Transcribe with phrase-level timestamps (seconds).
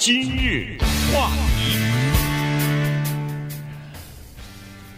[0.00, 0.78] 今日
[1.12, 1.76] 话题，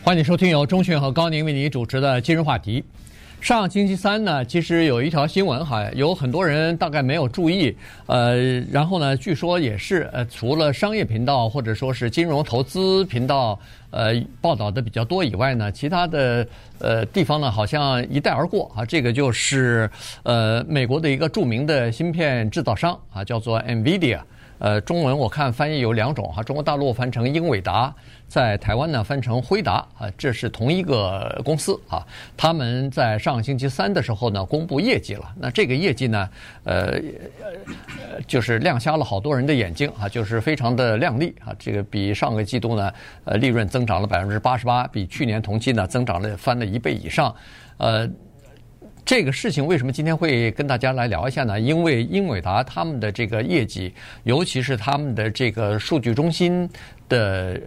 [0.04, 2.84] 欢迎收听由钟迅和高宁为您主持的今日话题。
[3.40, 7.76] 上星期三呢，其实有一条新闻哈，有很多人大概没有注意，
[8.06, 13.58] 呃，然后呢，据说也是呃，除了商业频道或者说是金融投资频道
[13.90, 16.46] 呃报道的比较多以外呢，其他的
[16.78, 18.84] 呃地方呢好像一带而过啊。
[18.84, 19.90] 这个就是
[20.22, 24.20] 呃美国的一个著名的芯片制造商啊，叫做 NVIDIA。
[24.62, 27.92] 呃，中文我看翻译有两种哈，中国大陆翻成英伟达，
[28.28, 32.06] 在台湾呢翻成辉达啊，这是同一个公司啊。
[32.36, 36.30] 他们在上个星期三的时候呢公布业绩了，那这个业绩呢，
[36.62, 36.94] 呃，
[38.24, 41.52] 就是亮瞎了好多人的眼睛啊，就是非常的亮丽啊。
[41.58, 42.92] 这个比上个季度呢，
[43.24, 47.34] 呃，利润增长了百分之八十八，比去年同期呢增长了翻了一倍以上，
[47.78, 48.08] 呃。
[49.04, 51.58] 这个事情为什么今天会跟大家来聊一下呢？
[51.58, 56.68] 因为英伟达他们的这个业绩，尤其是他们的这个数据中心
[57.08, 57.60] 的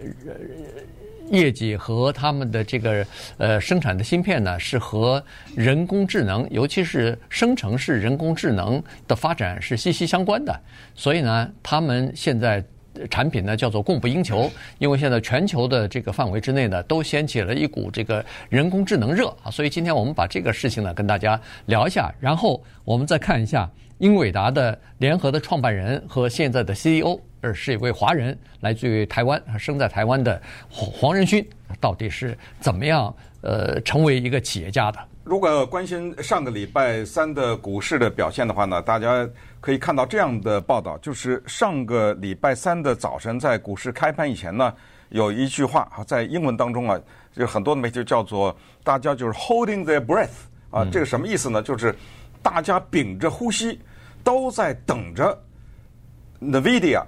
[1.29, 3.05] 业绩和他们的这个
[3.37, 5.23] 呃生产的芯片呢，是和
[5.55, 10.57] 人工智能，尤其是生成式人工智能的发展是息息相关的。
[10.95, 12.63] 所以呢，他们现在。
[13.09, 31.45] 产品呢叫做供不应求，因为现在全球的这个范围之内呢，都掀起了一股这个人工智能热啊，所以今天我们把这个事情呢跟大家聊一下，然后我们再看一下英伟达的联合的创办人和现在的 CEO，而是一位华人，来自于台湾，生在台湾的黄仁勋，
[31.79, 34.99] 到底是怎么样呃成为一个企业家的？
[35.23, 39.27] 如果关心上个礼拜三的股市的表现的话呢，大家
[39.65, 44.71] 可以看到这样的报道，就是上个礼拜三的早晨，在股市开盘以前呢，
[45.09, 47.01] 有一句话啊，在英文当中啊，
[47.35, 50.29] 就很多的媒体叫做大家就是 holding their breath
[50.69, 51.63] 啊，这个什么意思呢？
[51.63, 51.95] 就是
[52.43, 53.79] 大家屏着呼吸，
[54.23, 55.35] 都在等着
[56.41, 57.03] NVIDIA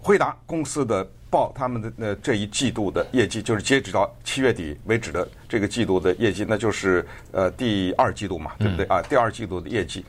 [0.00, 1.08] 回答公司的。
[1.30, 9.00] 报他们的呃这一季度的业绩，就是截止到七月底为止的这个季度的业绩，那就是呃第二季度嘛，对不对啊？
[9.02, 10.04] 第二季度的业绩，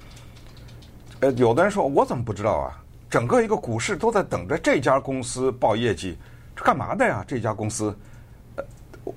[1.21, 2.83] 呃，有的人说我怎么不知道啊？
[3.09, 6.17] 整个一个股市都在等着这家公司报业绩，
[6.55, 7.23] 这干嘛的呀？
[7.27, 7.95] 这家公司，
[8.55, 8.63] 呃，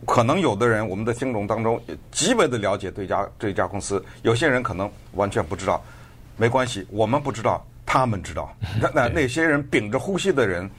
[0.06, 5.82] 可能有的人我们的听众当中极为的了解这家这家公司，有些人可能完全不知道，
[6.36, 10.70] 没关系，我们不知道，他们知道， 那那那些人屏着呼吸的人。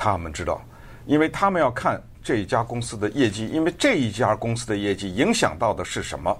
[0.00, 0.62] 他们知道，
[1.06, 6.38] 因为他们要看这一家公司的业绩，因为这一家公司的业绩影响到的是什么？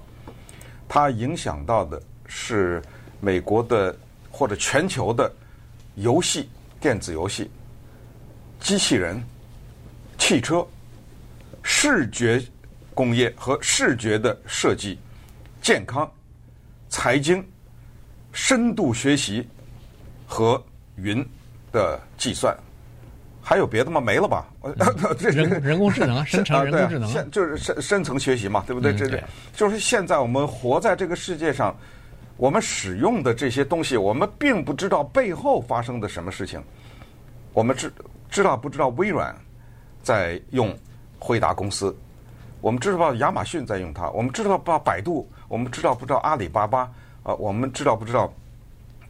[0.87, 2.81] 它影响到的是
[3.19, 3.93] 美国的
[4.31, 5.31] 或者全球的
[5.95, 7.49] 游戏、电子游戏、
[8.59, 9.21] 机器人、
[10.17, 10.65] 汽车、
[11.63, 12.41] 视觉
[12.93, 14.97] 工业和视觉的设计、
[15.61, 16.09] 健康、
[16.89, 17.45] 财经、
[18.31, 19.47] 深度学习
[20.27, 20.61] 和
[20.95, 21.25] 云
[21.71, 22.55] 的计算。
[23.41, 23.99] 还有别的吗？
[23.99, 24.45] 没了吧？
[25.17, 28.93] 这人人工智能， 生成人工智能，现就是深深层学习嘛，对不对？
[28.93, 29.23] 这这
[29.55, 31.75] 就是现在我们活在这个世界上，
[32.39, 36.63] 我们使用的这些东西，我们并不知道背后发生的什么事情。
[37.51, 37.91] 我们知
[38.29, 39.35] 知道不知道微软
[40.01, 40.73] 在用
[41.19, 41.93] 辉达公司？
[42.61, 44.09] 我们知道亚马逊在用它？
[44.11, 45.29] 我们知道不知道百度？
[45.49, 46.89] 我们知道不知道阿里巴巴？
[47.23, 48.33] 啊，我们知道不知道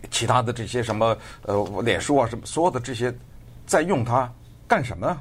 [0.09, 3.13] 其他的这些什么呃脸书啊什么所有的这些？
[3.67, 4.27] 在用它
[4.67, 5.15] 干什么？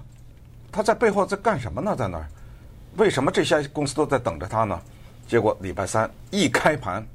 [0.72, 1.94] 它在背后在干什么呢？
[1.94, 2.26] 在那儿？
[2.96, 4.80] 为什么这些公司都在等着它呢？
[5.26, 7.06] 结果礼拜三一开盘，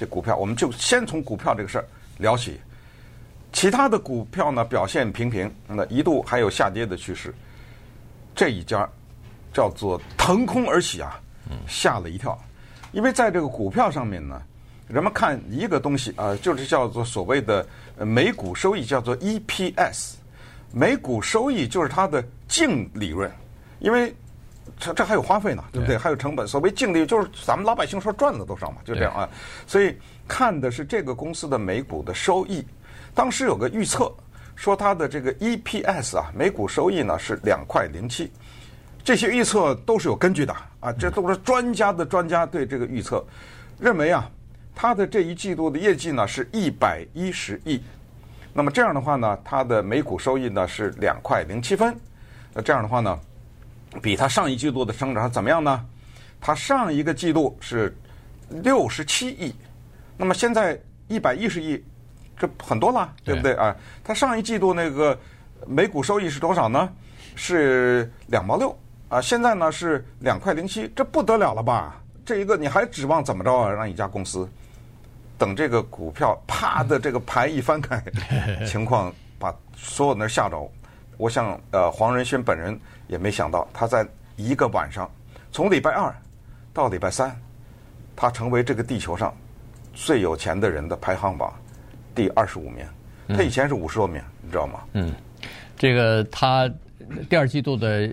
[0.00, 1.84] 这股票我们就先从股票这个事儿
[2.16, 2.58] 聊起。
[3.52, 7.34] 其他的股票呢表现平平，那一度还有下跌的趋势。
[8.34, 8.88] 这一家
[9.52, 11.20] 叫做腾空而起啊，
[11.68, 12.38] 吓了一跳。
[12.92, 14.40] 因为在这个股票上面呢，
[14.88, 17.66] 人们看一个东西啊，就是叫做所谓的
[17.98, 20.14] 每股收益，叫做 EPS。
[20.72, 23.30] 每股收益就是它的净利润，
[23.80, 24.14] 因为
[24.80, 25.96] 这这还有花费呢，对不对？
[25.96, 26.48] 还有成本。
[26.48, 29.28] 所谓净利就是咱们老百姓说赚了多少嘛，就这样啊。
[29.66, 29.94] 所以
[30.26, 32.66] 看的是这个公司的每股的收益。
[33.14, 34.10] 当时有个预测
[34.56, 38.32] 说它的这个 EPS 啊，每股收益呢是两块零七。
[39.04, 43.24] 这些预测都是有根据的啊，这都是专家的专家对这个预测
[43.78, 44.30] 认为啊，
[44.74, 47.82] 它的这一季度的业绩呢是一百一十亿。
[48.52, 51.94] 那么这样的话呢，它的每股收益呢是两块零七分。
[52.52, 53.18] 那这样的话呢，
[54.02, 55.84] 比它上一季度的增长怎么样呢？
[56.40, 57.96] 它上一个季度是
[58.48, 59.54] 六十七亿，
[60.16, 61.82] 那么现在一百一十亿，
[62.36, 63.76] 这很多了，对不对啊？
[64.02, 65.18] 它上一季度那个
[65.66, 66.88] 每股收益是多少呢？
[67.36, 68.76] 是两毛六
[69.08, 72.00] 啊，现在呢是两块零七，这不得了了吧？
[72.24, 73.70] 这一个你还指望怎么着啊？
[73.70, 74.48] 让一家公司？
[75.36, 78.02] 等这个股票啪的这个牌一翻开，
[78.66, 80.70] 情况把所有人吓着。
[81.16, 82.78] 我想，呃，黄仁勋本人
[83.10, 85.10] 也没想到，他在一个晚上，
[85.50, 86.14] 从礼拜二
[86.72, 87.36] 到礼拜三，
[88.14, 89.34] 他成为这个地球上
[89.92, 91.52] 最有钱的人的排行榜
[92.14, 92.86] 第二十五名。
[93.28, 94.80] 他以前是五十多名，你知道吗？
[94.92, 95.12] 嗯，
[95.76, 96.70] 这个他。
[97.28, 98.08] 第二季度的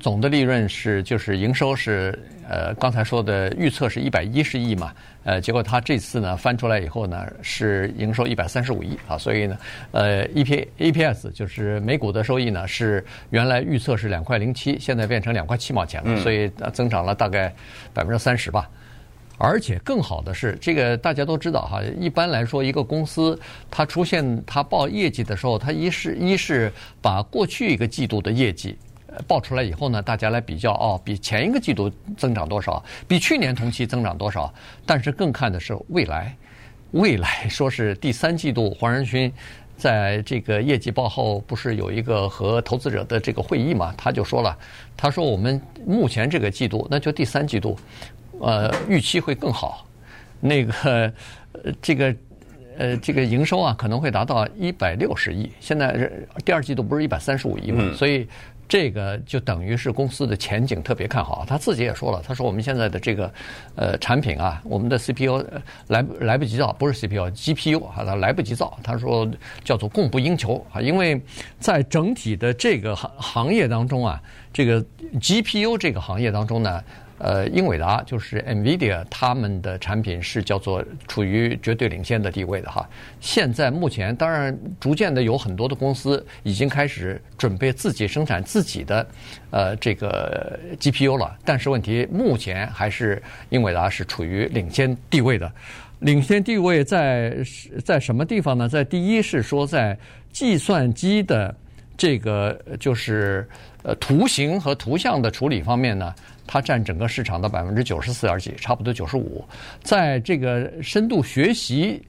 [0.00, 2.18] 总的利润是，就是营收是，
[2.48, 4.92] 呃，刚才说的预测是一百一十亿嘛，
[5.24, 9.58] 呃，结果它这次呢翻出来以后呢是营收一百三十五亿啊，所以呢，
[9.92, 17.52] 呃，E P A P S 就是每股的收益呢是原来预测是两块零七，现在变成两块七毛钱了，所以增长了大概
[17.92, 18.68] 百分之三十吧。
[19.36, 21.82] 而且更好的是，这个大家都知道哈。
[21.98, 23.38] 一般来说，一个公司
[23.68, 26.72] 它出现它报业绩的时候，它一是一是
[27.02, 28.76] 把过去一个季度的业绩
[29.26, 34.52] 报出来以后呢，大家来比较哦，比前一个季度增长多少，比去年同期增长多少。
[34.86, 36.36] 但是更看的是未来，
[36.92, 39.30] 未来说是第三季度，黄仁勋
[39.76, 43.92] 在这个业绩报后不是有一个和投资者的这个会议嘛？
[43.96, 44.56] 他就说了，
[44.96, 47.76] 他说我们目前这个季度，那就第三季度。
[48.44, 49.86] 呃，预期会更好，
[50.38, 52.14] 那个，呃，这个，
[52.76, 55.50] 呃，这个营收啊，可能会达到一百六十亿。
[55.60, 56.10] 现在
[56.44, 58.28] 第二季度不是一百三十五亿嘛，所以
[58.68, 61.42] 这个就等于是公司的前景特别看好。
[61.48, 63.32] 他自己也说了，他说我们现在的这个
[63.76, 65.42] 呃产品啊，我们的 CPU
[65.86, 68.78] 来来不及造，不是 CPU，GPU 啊，他来不及造。
[68.82, 69.26] 他说
[69.64, 71.18] 叫做供不应求啊，因为
[71.58, 74.20] 在整体的这个行行业当中啊，
[74.52, 74.84] 这个
[75.18, 76.84] GPU 这个行业当中呢。
[77.18, 82.88] 呃，英伟达就是 NVIDIA，他们的产品是叫做处于绝对领先的地位的哈。
[83.20, 89.06] 现在目前，当然逐渐的有很多的公司已经开始准备自己生产自己的
[89.50, 95.50] 呃这个 GPU 了，但是问题目前还是英伟达是处于领先地位的。
[96.00, 97.34] 领先地位在
[97.84, 98.68] 在什么地方呢？
[98.68, 99.96] 在第一是说在
[100.32, 101.54] 计算机的
[101.96, 103.48] 这个就是
[103.82, 106.14] 呃图形和图像的处理方面呢。
[106.46, 109.42] 它占整个市场的百分之九十四点几，差不多九十五。
[109.82, 112.02] 在这个深度学习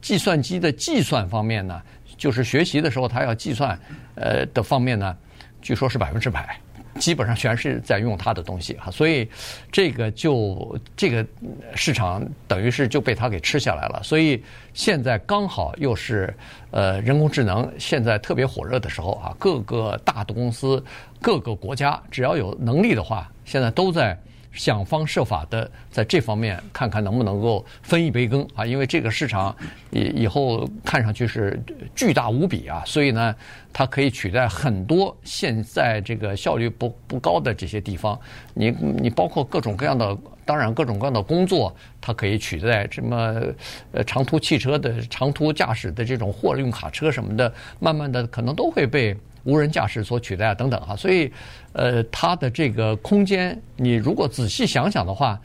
[0.00, 1.82] 计算机的计算方面呢，
[2.16, 3.78] 就是学习的时候它要计算，
[4.14, 5.14] 呃的方面呢，
[5.60, 6.58] 据说是百分之百。
[6.98, 9.28] 基本上全是在用他的东西哈，所以
[9.70, 11.24] 这个就这个
[11.74, 14.00] 市场等于是就被他给吃下来了。
[14.02, 14.42] 所以
[14.74, 16.34] 现在刚好又是
[16.70, 20.82] 呃人工智能现在特别火热的时候啊，各个大的公司、
[21.20, 24.18] 各个国家只要有能力的话，现在都在。
[24.56, 29.54] 想方设法的在这方面看看能不能够分一杯羹啊，因为这个市场
[29.90, 31.62] 以以后看上去是
[31.94, 33.36] 巨大无比啊，所以呢，
[33.72, 38.18] 它可以取代很多现在这个效率不不高的这些地方。
[38.54, 43.42] 你你包括各种各样的，当然各种各样的工作，它可以取代什么
[43.92, 49.14] 呃长途汽车的长途驾驶的这种货运卡车什么的，慢慢的可能都会被。
[49.48, 51.32] 无人驾驶所取代啊，等等哈，所以，
[51.72, 55.40] 呃，它的这个空间，你如果仔细想想的话，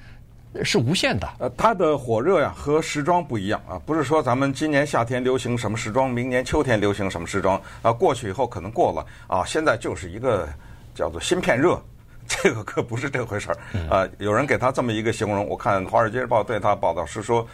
[0.64, 1.30] 是无限的。
[1.38, 10.50] 呃，它的火热呀，和时装不一样啊，不是说咱们今年夏天流行什么时装，明年秋天流行什么时装啊，过去以后可能过了啊，现在就是一个
[10.96, 11.80] 叫做芯片热，
[12.44, 13.58] 这个可不是这回事儿
[13.90, 14.08] 啊。
[14.20, 17.48] 有人给他这么一个形容，我看《华尔街日报》对他报道是说，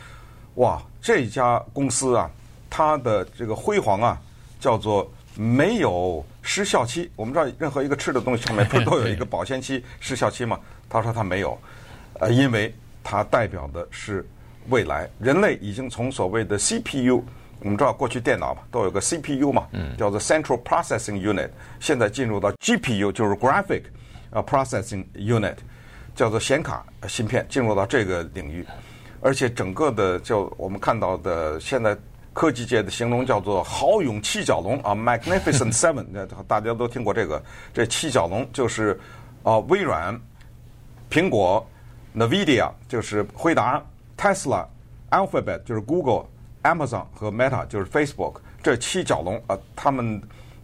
[0.56, 2.30] 哇，这家公司啊，
[2.70, 4.22] 它的这个辉煌啊，
[4.60, 6.26] 叫做没有。
[6.50, 10.58] 失效期，我们知道任何一个吃的东西上面不是都有一个 保鲜期、失效期吗？
[10.88, 11.60] 他说他没有，
[12.22, 14.26] 呃，因为它代表的是
[14.70, 15.10] 未来。
[15.20, 17.22] 人类已经从所谓的 CPU，
[17.60, 19.68] 我们知道过去电脑嘛都有个 CPU 嘛，
[19.98, 21.50] 叫做 Central Processing Unit，
[21.82, 23.82] 现在进入到 GPU，就是 Graphic
[24.30, 25.56] 啊 Processing Unit，
[26.16, 28.66] 叫做显卡芯片，进入到这个领域，
[29.22, 31.98] 而且整个的就我们看到的现在。
[32.34, 36.06] 科技界的形容叫做“豪勇七角龙”啊，Magnificent Seven，
[36.48, 37.42] 大家都听过这个。
[37.74, 39.00] 这七角龙就是
[39.42, 40.16] 啊，微软、
[41.10, 41.68] 苹果、
[42.16, 43.84] NVIDIA 就是辉达、
[44.16, 44.68] Tesla、
[45.10, 46.28] Alphabet 就是 Google、
[46.62, 48.36] Amazon 和 Meta 就是 Facebook。
[48.62, 50.22] 这七角龙啊，他们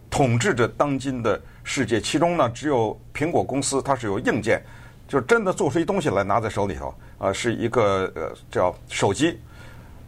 [0.08, 2.00] 统治着当今的世界。
[2.00, 4.62] 其中呢，只有苹果公司它是有硬件，
[5.08, 9.36] 就是真的做出一东西来拿在手里头啊，是一个呃叫手机。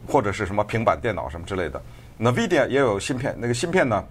[0.08, 1.82] 或者是什么平板电脑什么之类的
[2.20, 4.04] ，NVIDIA 也有芯片，那个芯片呢，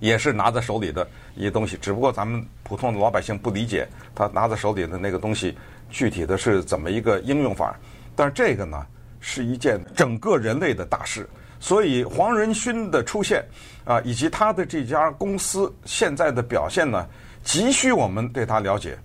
[0.00, 1.06] 也是拿在手里的
[1.36, 1.76] 一些东西。
[1.76, 5.58] 只不过咱们普通的老百姓不理解，他拿在手里的那个东西
[5.90, 7.78] 具体的是怎么一个应用法。
[8.16, 8.86] 但是这个呢，
[9.20, 11.28] 是一件整个人类的大事。
[11.60, 13.44] 所以黄仁勋的出现
[13.84, 17.06] 啊，以及他的这家公司现在的表现呢，
[17.42, 18.98] 急需我们对他了解。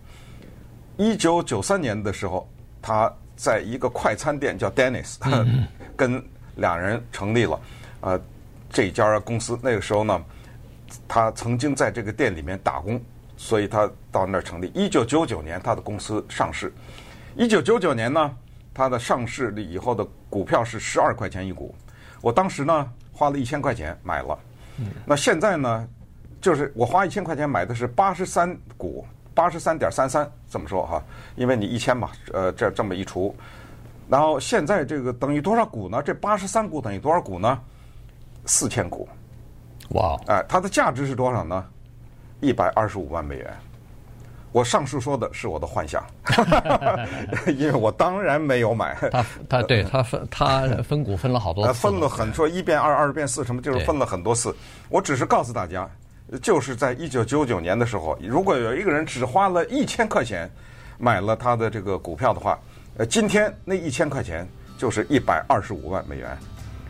[0.97, 2.49] 一九九三年的时候，
[2.81, 5.17] 他在一个快餐店叫 Dennis。
[5.99, 6.23] 跟
[6.55, 7.59] 两人成立了，
[7.99, 8.17] 呃，
[8.69, 9.59] 这家公司。
[9.61, 10.23] 那个时候呢，
[11.09, 13.01] 他曾经在这个店里面打工，
[13.35, 14.71] 所以他到那儿成立。
[14.73, 16.73] 一九九九年，他的公司上市。
[17.35, 18.33] 一九九九年呢，
[18.73, 21.75] 他的上市了以后的股票是十二块钱一股。
[22.21, 24.39] 我当时呢，花了一千块钱买了。
[25.05, 25.87] 那现在呢，
[26.41, 31.03] 就是我花一千块钱买的是八十三股，八十三点三三，这么说哈，
[31.35, 33.35] 因为你一千嘛，呃，这这么一除，
[34.07, 36.01] 然后现在这个等于多少股呢？
[36.03, 37.59] 这八十三股等于多少股呢？
[38.45, 39.07] 四千股。
[39.89, 40.19] 哇！
[40.27, 41.65] 哎，它的价值是多少呢？
[42.41, 43.53] 一百二十五万美元。
[44.51, 46.03] 我上述说的是我的幻想，
[47.57, 48.97] 因为我当然没有买。
[49.11, 54.55] 他他对他分他分股分了好多次，分了很多，一变二，二变四，什么就是分了很多次。
[54.89, 55.87] 我只是告诉大家，
[56.41, 60.49] 就是在一九九九年的时候，如果有一个人只花了一千块钱
[60.97, 62.57] 买了他的这个股票的话，
[62.97, 66.37] 呃，今天那一千块钱就是一百二十五万美元。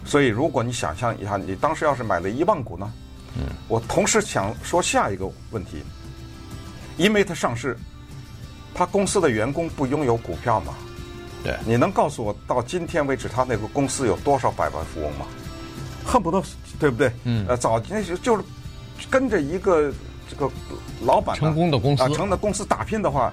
[0.06, 2.92] 所以，如果你想象一下，你当时要是买了一万股呢？
[3.36, 5.84] 嗯，我同时想说下一个问题。
[7.00, 7.78] 因为他上市，
[8.74, 10.76] 他公司的员工不拥有股票吗？
[11.42, 15.26] 对，你能告诉我到今天为止他那个公司有多少百万富翁吗？
[16.06, 16.44] 恨不得，
[16.78, 17.10] 对不对？
[17.24, 17.46] 嗯。
[17.48, 18.44] 呃，早那些就是
[19.10, 19.90] 跟着一个
[20.30, 20.52] 这个
[21.06, 23.32] 老板成功的公司啊，成的公司打拼的话，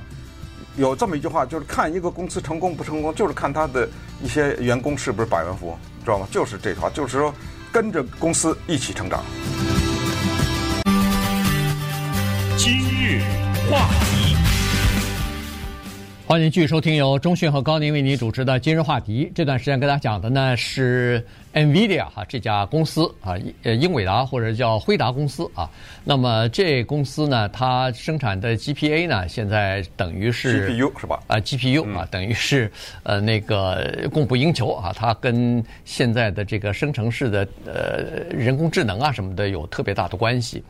[0.77, 3.89] 有这么一句话，就是看一个公司成功不成功，就是看他的
[4.23, 6.29] 一些员工是不是百万富翁，知道吗？
[6.31, 7.35] 就是这句话，就是说
[7.73, 9.25] 跟着公司一起成长。
[12.57, 13.46] 今日。
[13.71, 14.37] 话题，
[16.25, 19.31] 欢迎继续收听由中讯和高宁为您主持的今日话题。
[19.35, 25.69] 这段时间跟大家讲的呢是 NVIDIA 哈这家公司啊，呃英伟达或者叫辉达公司啊。
[26.05, 31.19] 那么这公司呢，它生产的 GPA 呢，现在等于是 GPU 是吧？
[31.27, 32.71] 啊 GPU 啊，等于是
[33.03, 34.93] 呃那个供不应求啊。
[34.95, 40.63] 它跟现在的这个生成式的呃人工智能啊什么的有特别大的关系。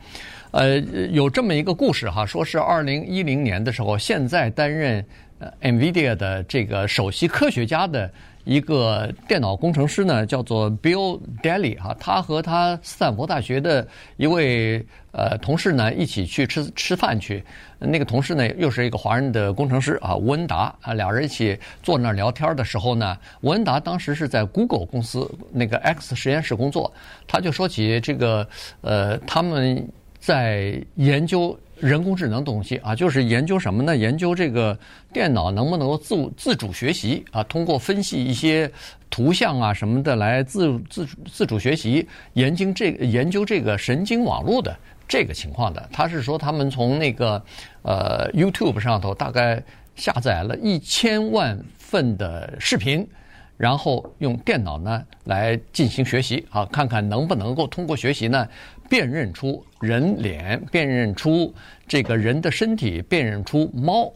[0.51, 0.79] 呃，
[1.11, 5.05] 有这么一个故事哈，说是二零一零年的时候，现在担任
[5.39, 8.09] 呃 NVIDIA 的这个首席科学家的
[8.45, 13.85] 一个电脑工程师呢，叫做 Bill Daly 哈，他和他斯坦福大学的
[14.15, 17.43] 一位呃同事呢一起去吃吃饭去，
[17.77, 26.91] 那个同事呢又是一个华人的工程师啊，吴恩达啊，俩人一起坐那儿聊天的时候呢，吴恩达当时是在 Google 公司那个 X 实验室工作，
[27.27, 28.47] 他就说起这个
[28.79, 29.85] 呃他们。
[30.19, 33.95] 在研究人工智能东西啊，就是研究什么呢？
[33.95, 34.77] 研究这个
[35.13, 37.43] 电脑能不能够自自主学习啊？
[37.43, 38.69] 通过分析一些
[39.09, 44.75] 图像啊什么的来自自自主学习，研究这研究这个神经网络的
[45.07, 45.87] 这个情况的。
[45.93, 47.41] 他是说他们从那个
[47.83, 49.63] 呃 YouTube 上头大概
[49.95, 53.07] 下载了一千万份的视频，
[53.55, 58.47] 然后用电脑呢来进行学习啊，看看能不能够通过学习呢。
[58.89, 61.53] 辨认出人脸，辨认出
[61.87, 64.11] 这个人的身体，辨认出猫。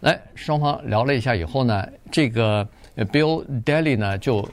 [0.00, 4.46] 来，双方聊了一下以后呢，这个 Bill Daly 呢就，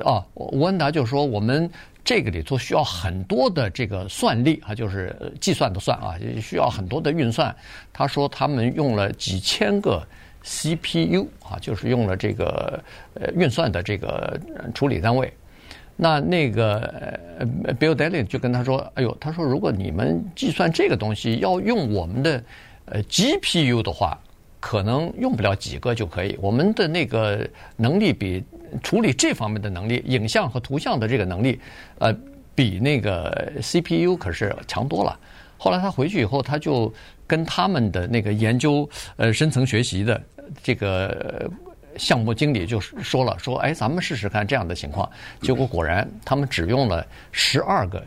[0.00, 1.70] 哦，吴恩达就说我们
[2.04, 7.54] 这个里头需要很多的这个算力啊，就是计算的算啊，需要很多的运算。
[7.92, 10.04] 他说他们用了几千个
[10.42, 12.82] CPU 啊，就是用了这个
[13.14, 14.36] 呃运算的这个
[14.74, 15.32] 处理单位。
[15.98, 17.18] 那那个
[17.80, 22.44] Bill Daly 就跟他说：“哎呦，他说如果你们计算这个东西要用我们的
[22.84, 24.18] 呃 GPU 的话，
[24.60, 26.36] 可能用不了几个就可以。
[26.38, 28.44] 我们的那个能力比
[28.82, 31.58] 处理这方面的能力，影像和图像的这个能力，
[31.98, 32.14] 呃，
[32.54, 35.18] 比那个 CPU 可是强多了。
[35.56, 36.92] 后来他回去以后，他就
[37.26, 38.86] 跟他们的那个研究
[39.16, 40.20] 呃深层学习的
[40.62, 41.50] 这个。”
[41.98, 45.08] 项目经理就说了：“说，哎，咱们试试看这样的情况。
[45.40, 48.02] 结果果然，他们只用了十二个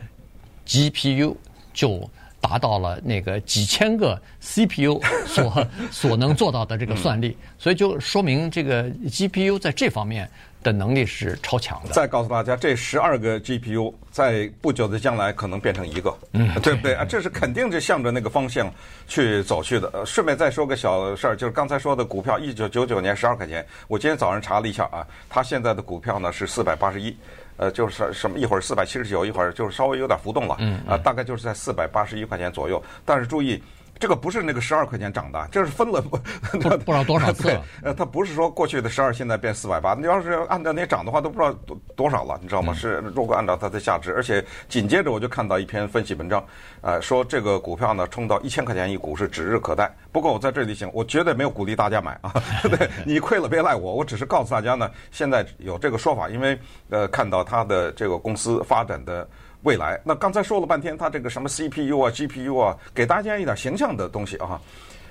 [0.66, 1.34] GPU
[1.72, 2.08] 就
[2.40, 7.36] 达到了那个几千个 CPU 所 所能做到的这个算力。
[7.58, 10.28] 所以就说明这个 GPU 在这方面。”
[10.62, 11.92] 的能力是超强的。
[11.92, 17.04] 再告诉大家，这十二个 GPU 在不久的将来可能变成一个，嗯，对不对啊？
[17.04, 18.72] 这是肯定是向着那个方向
[19.06, 19.90] 去走去的。
[19.92, 27.16] 呃顺便再说个小事儿，就是刚才说的股票，一九九九年十二块钱，我今天早上查了一下啊，它现在的股票呢是四百八十一，
[27.56, 32.82] 呃，就是什么一会儿四百七十九，一会儿就是稍微有点浮动了，嗯，啊，大概就是在四百八十一块钱左右。
[33.04, 33.62] 但是注意。
[34.00, 36.18] 这个不是那个十二块钱涨的，这是分了不
[36.50, 37.54] 不知道多少次。
[37.84, 42.72] 呃，它不是说过去的十二现在变四百八，你要是按照那涨的话，都不知道多多少了，你知道吗？
[42.72, 46.42] 是如果按照它的价值，而且紧接着我就看到一篇分析文章，
[46.80, 49.94] 呃，说这个股票呢冲到一千块钱一股是指日可待。
[50.10, 52.32] 不过我在这里讲，我绝对没有鼓励大家买啊，
[52.64, 59.28] 对，你亏了别赖我，我只是告诉大家呢，现在有这个说法，因为呃看到它的这个公司发展的。
[59.62, 60.00] 未来。
[60.04, 64.60] 那刚才说了半天，它这个什么 CPU 啊、GPU 啊，给大家一点形象的东西啊。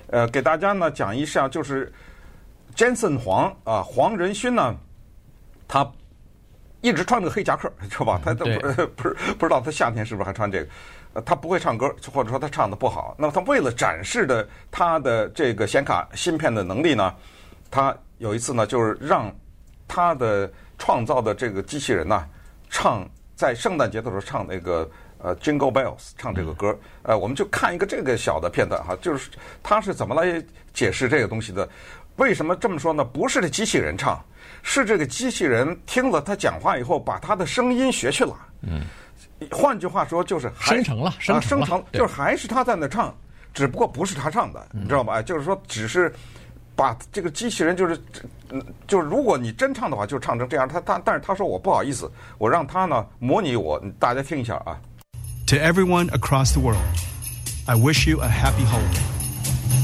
[0.08, 1.92] 呃，给大家呢讲一下，就是
[2.74, 4.76] Jensen 黄啊，黄仁勋呢，
[5.68, 5.88] 他
[6.80, 8.20] 一直穿这个黑夹克，知道吧？
[8.24, 10.70] 他都不是 不是不知道他夏天是不是还穿这个。
[11.12, 13.16] 呃，他不会唱歌，或者说他唱的不好。
[13.18, 17.12] 那么他为了展示的他的这个显卡芯片的能力呢，
[17.70, 19.28] 他有一次呢，就是让
[19.88, 22.24] 他的创造的这个机器人呢，
[22.68, 23.08] 唱
[23.40, 26.78] 在圣诞节的时候唱那个呃 Jingle Bells，唱这个歌。
[27.04, 29.30] 呃，我们就看一个这个小的片段哈，就是
[29.62, 30.44] 他是怎么来
[30.74, 31.66] 解释这个东西的？
[32.16, 33.02] 为什么这么说呢？
[33.02, 34.22] 不是这机器人唱，
[34.62, 38.36] 是这个机器人听了他讲话以后，把他的声音学去了。
[38.60, 38.82] 嗯。
[39.50, 43.16] 换句话说，就是生成了，生成了，啊、生成就是还是他在那唱，
[43.54, 45.22] 只不过不是他唱的，你知道吧？
[45.22, 46.14] 就是说，只是
[46.74, 48.00] 把这个机器人，就是，
[48.50, 50.68] 嗯，就是如果你真唱的话，就唱成这样。
[50.68, 54.78] 他他，但是他说我不好意思，我让他呢模拟我，大家听一下啊。
[55.46, 56.80] To everyone across the world,
[57.66, 59.02] I wish you a happy holiday.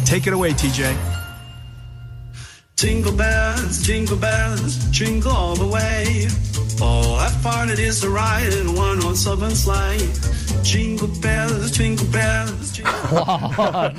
[0.04, 1.15] Take it away, TJ.
[2.76, 6.28] Jingle bells, jingle bells, jingle all the way.
[6.78, 9.96] Oh, how fun it is to ride in one horse open sleigh.
[10.62, 12.76] Jingle bells, jingle bells.
[13.14, 13.90] 哇，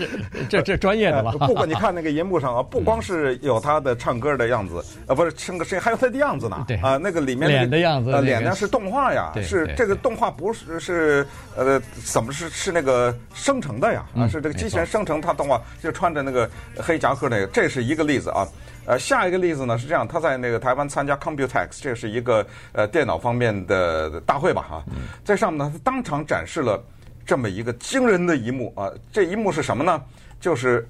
[0.48, 1.32] 这这这专业的了。
[1.32, 6.64] 不过你看那个银幕上啊，不光是有他的唱歌的样子，呃，不是唱个声音，还有他的样子呢。
[6.68, 14.06] 对啊，那个里面脸的样子，脸呢是动画呀，是这个动画不是是呃怎么是是那个生成的呀？
[14.16, 18.48] 啊，是这个机器人生成他动画，就穿着那个黑夹克那个，这是一个例子啊。
[18.88, 24.84] 呃，下一个例子呢是这样，他在那个台湾参加 Computex，这是一个呃电脑方面的大会吧哈，
[25.26, 26.82] 在上面呢，他当场展示了
[27.26, 30.02] 这么一个惊人的一幕啊，这一幕是什么呢？
[30.40, 30.88] 就是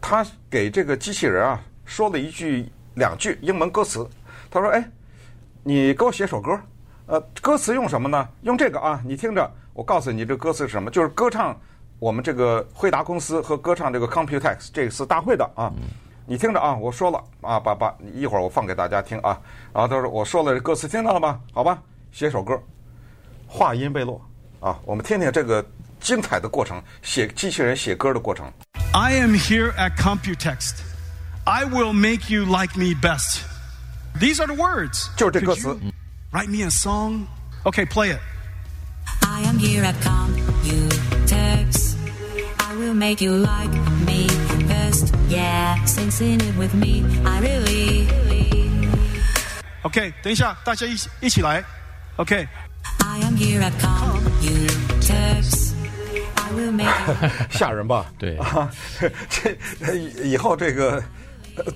[0.00, 4.06] 他给这个机器人啊说了一句两句英文歌词，
[4.48, 4.88] 他说：“哎，
[5.64, 6.56] 你给我写首歌，
[7.06, 8.28] 呃，歌词用什么呢？
[8.42, 11.60] 用这个啊，你听着，我告诉你这歌词是什么，就是歌唱
[11.98, 15.72] 我们这个惠达公司和歌唱这个 Computex 这次大会的啊。”
[16.29, 19.39] 你听着啊，我说了啊，爸爸，一会儿我放给大家听啊。
[19.73, 21.39] 然后他说我说了这歌词，听到了吗？
[21.53, 22.59] 好吧，写首歌，
[23.47, 24.19] 话音未落
[24.59, 25.63] 啊，我们听听这个
[25.99, 28.51] 精彩的过程，写机器人写歌的过程。
[28.93, 30.73] I am here at Computex.
[31.43, 33.41] I will make you like me best.
[34.19, 35.09] These are the words.
[35.15, 35.77] 就是这歌词。
[36.31, 37.27] Write me a song.
[37.63, 38.19] Okay, play it.
[39.21, 41.95] I am here at Computex.
[42.57, 43.88] I will make you like me.
[45.29, 47.03] Yeah, sing, sing it with me.
[47.25, 48.07] I really.
[49.83, 51.63] OK，等一下，大家一起一起来。
[52.17, 55.73] OK。I am here at Computex.
[56.35, 56.89] I will make.
[57.49, 58.05] 吓人吧？
[58.17, 58.69] 对啊，
[59.29, 61.03] 这以后这个。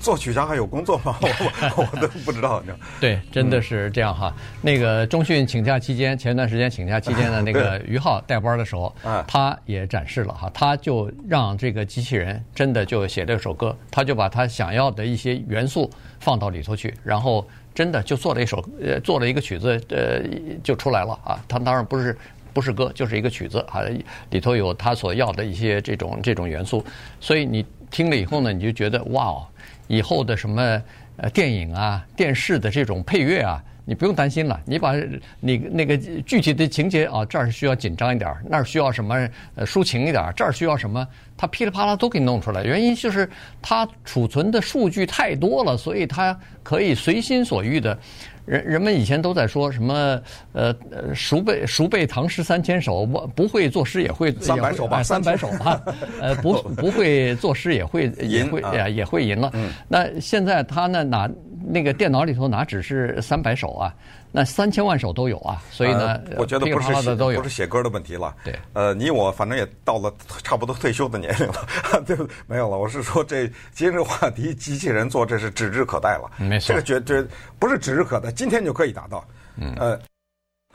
[0.00, 1.16] 作曲家还有工作吗？
[1.22, 1.28] 我
[1.76, 2.62] 我我都不知道。
[3.00, 4.34] 对，真的是这样哈。
[4.62, 8.94] 那个中讯请假期间，前段时间请假期间的那个 于浩带班的时候，
[9.26, 20.22] 他也展示了哈，他就让这个机器人真的就写了一首歌，他就把他想要的一些元素放到里头去，然后真的就做了一首呃，做了一个曲子呃，
[20.62, 21.38] 就出来了啊。
[21.48, 22.16] 他当然不是
[22.54, 23.82] 不是歌，就是一个曲子啊，
[24.30, 26.82] 里头有他所要的一些这种这种元素，
[27.20, 29.46] 所以你听了以后呢，你就觉得哇哦。
[29.86, 30.82] 以后的什么
[31.18, 34.58] 呃电影啊、电视的这种配乐啊，你不用担心了。
[34.64, 34.94] 你把
[35.40, 42.64] 你那个具体的情节啊，这儿需要紧张一点，那儿需要什么抒情一点，这儿需要什么，它噼里啪啦都给你弄出来。
[42.64, 43.28] 原因就是
[43.60, 47.98] 它储存的数据太多了，所以它可以随心所欲的。
[48.46, 50.20] 人人们以前都在说什么？
[50.52, 55.82] 呃呃，熟背熟背唐诗三千首，不不会作诗也会三百首吧，三百首吧。
[56.20, 59.52] 呃，不不会作诗也会也会呀也会吟了。
[59.88, 61.28] 那现在他呢哪
[61.66, 63.94] 那个电脑里头哪只是三百首啊？
[64.36, 68.34] 那三千万首都有啊，所以呢，呃、我觉得不是写不是写歌的问题了。
[68.42, 71.54] 对，呃，你我反正也到了差不多退休的年龄了，
[72.04, 72.16] 对，
[72.48, 72.76] 没有了。
[72.76, 76.28] 我是说，这今日话题，机器人做这是指日可待了。
[76.36, 77.24] 没错，这个绝对
[77.60, 79.24] 不是指日可待，今天就可以达到。
[79.56, 80.00] 嗯，呃。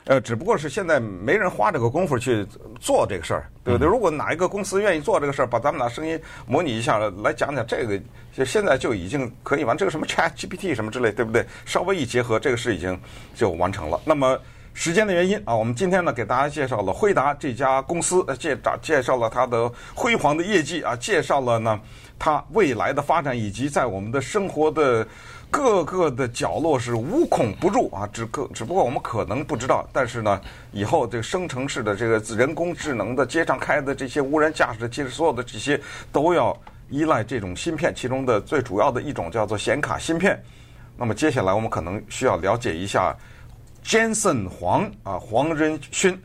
[0.06, 2.44] 呃，只不过是现在没人花这个功夫去
[2.80, 3.86] 做这个事儿，对不对？
[3.86, 8.00] 如果哪一个公司愿意做这个事儿，把咱们俩声音模拟一下，来讲讲这个，
[8.32, 9.76] 就现在就已经可以完。
[9.76, 11.44] 这个什么 Chat GPT 什么之类，对不对？
[11.64, 12.98] 稍微一结合，这个事已经
[13.34, 14.00] 就完成了。
[14.04, 14.36] 那么
[14.72, 21.78] 时间的原因啊，我们今天呢给大家介绍了辉达这家公司，介绍介绍了它的辉煌的业绩啊，介绍了呢
[22.18, 25.06] 它未来的发展，以及在我们的生活的。
[25.50, 30.40] 各个的角落是无孔不入啊，只可只不过我们可能不知道，但是呢，
[30.72, 35.78] 以后这个生成式的这个人工智能的街上开的这些无人驾驶的，其实所有的这些
[36.12, 36.56] 都要
[36.88, 40.40] 依赖这种芯片，其中的最主要的一种叫做显卡芯片。
[40.96, 43.16] 那么接下来我们可能需要了解一下
[43.84, 46.16] Jensen 黄啊黄仁勋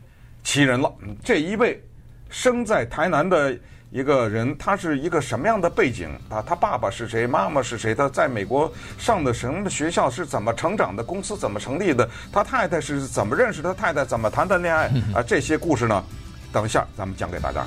[0.44, 0.92] 奇人了。
[1.24, 1.82] 这一位
[2.30, 3.58] 生在台南的
[3.96, 6.44] 一个人，他是一个什么样的背景啊？
[6.46, 7.26] 他爸爸是谁？
[7.26, 7.94] 妈妈是谁？
[7.94, 10.10] 他在美国上的什么学校？
[10.10, 11.02] 是怎么成长的？
[11.02, 12.06] 公司怎么成立的？
[12.30, 13.72] 他太太是怎么认识的？
[13.72, 14.84] 他太太怎么谈的恋爱？
[15.14, 16.04] 啊，这些故事呢，
[16.52, 17.64] 等一下咱们讲给大家。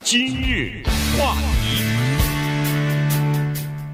[0.00, 0.82] 今日
[1.16, 1.84] 话题，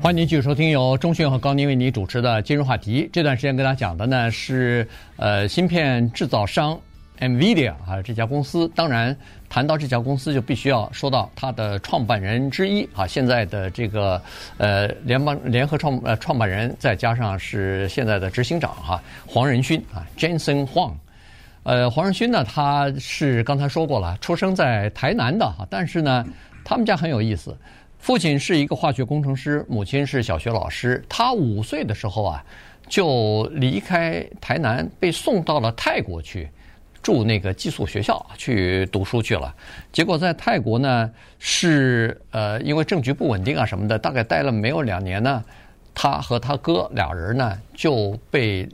[0.00, 3.10] 欢迎您继续收听由钟迅和高宁为您主持的今日话题。
[3.12, 6.80] 这段时间跟大家讲的呢是呃芯片制造商
[7.20, 8.70] NVIDIA 啊这家公司。
[8.74, 9.14] 当然
[9.48, 14.20] 谈到这家公司，就必须要说到它的创办人之一啊，现在的这个
[14.56, 20.92] 呃联邦联合创呃创办人，再加上是现在的执行长哈黄仁勋啊 Jensen Huang。
[21.64, 26.24] 呃，黄仁勋呢，他是刚才说过了，出生在台南的哈，但是呢，
[26.64, 27.54] 他们家很有意思，
[27.98, 31.04] 父亲是一个化学工程师，母亲是小学老师。
[31.10, 32.42] 他五岁的时候啊，
[32.88, 36.48] 就离开台南，被送到了泰国去
[37.02, 39.54] 住那个寄宿学校去读书去了。
[39.92, 45.42] 结果在泰国呢，是呃，因为政局不稳定啊什么的，大概待了没有两年呢，
[45.94, 48.68] 他和他哥俩人呢就被。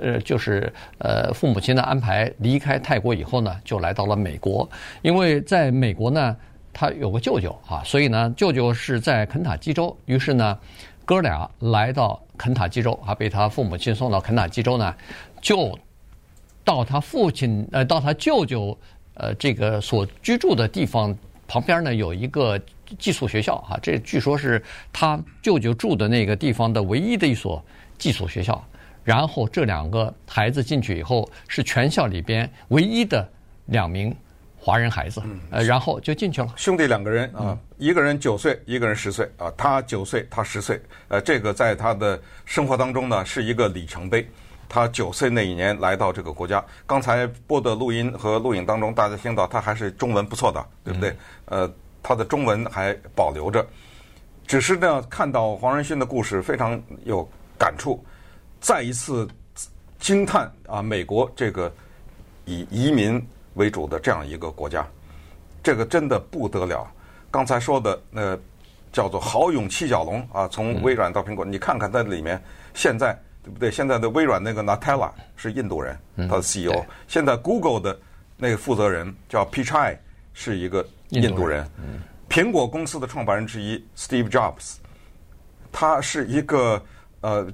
[0.00, 4.70] 呃，就是呃，父母亲的安排，离开泰国以后呢，就来到了美国。
[5.02, 6.36] 因为在美国呢，
[6.72, 9.96] 他有个舅舅啊，所以呢，舅舅是在肯塔基州。
[10.04, 10.56] 于是呢，
[11.04, 14.94] 哥俩来到肯塔基州啊，被他父母亲送到肯塔基州呢，
[15.40, 15.76] 就
[16.66, 18.76] 到他父亲呃，到他舅舅
[19.14, 22.60] 呃这个所居住的地方旁边呢，有一个
[22.98, 24.60] 寄宿学校啊，这据说是
[24.92, 27.64] 他舅舅住的那个地方的唯一的一所
[27.96, 28.62] 寄宿学校。
[29.04, 33.26] 然后这两个孩子进去以后，是全校里边唯一的
[33.66, 34.12] 两名
[34.58, 36.52] 华人孩子，呃，然后就进去了。
[36.56, 44.26] 兄弟两个人啊，一个人九岁，一个人十岁啊，他九岁，他十岁，呃，这个在他的生活当中呢是一个里程碑。
[44.68, 51.16] 他九岁那一年来到这个国家，刚才播的录音和录影当中，大家听到他还是中文不错的，对不对？
[51.46, 51.70] 呃，
[52.02, 53.66] 他的中文还保留着，
[54.46, 58.04] 只是呢，看到黄仁勋的故事非常有感触。
[58.60, 59.28] 再一次
[59.98, 60.82] 惊叹啊！
[60.82, 61.72] 美国这个
[62.44, 63.24] 以移民
[63.54, 64.86] 为主的这样一个国家，
[65.62, 66.90] 这个真的不得了。
[67.30, 68.38] 刚才说的那、呃、
[68.92, 72.42] 叫做豪勇七角龙啊，从微软到苹果，你看看在里面
[72.74, 73.70] 现在对不对？
[73.70, 76.84] 现在的微软那个 Natella 是印度人，他的 CEO。
[77.08, 77.98] 现在 Google 的
[78.36, 79.96] 那个负责人叫 Pichai
[80.34, 81.66] 是一个印度人。
[82.28, 84.76] 苹果公司的创办人之一 Steve Jobs，
[85.72, 86.82] 他是一个。
[87.22, 87.44] 呃，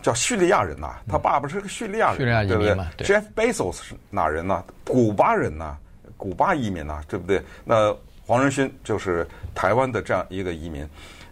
[0.00, 2.72] 叫叙利亚人呐，他爸爸是个叙利亚人，对不对
[3.04, 4.62] ？Jeff Bezos 是哪人呢？
[4.84, 5.76] 古巴人呐，
[6.16, 7.42] 古巴移民呐，对不对？
[7.64, 7.96] 那
[8.26, 10.88] 黄仁勋就是台湾的这样一个移民。